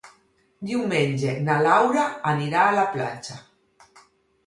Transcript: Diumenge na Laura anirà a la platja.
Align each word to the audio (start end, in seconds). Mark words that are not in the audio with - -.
Diumenge 0.69 1.35
na 1.49 1.59
Laura 1.69 2.09
anirà 2.35 2.67
a 2.67 2.75
la 2.81 2.91
platja. 2.99 3.43